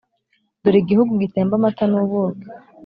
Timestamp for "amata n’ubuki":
1.59-2.47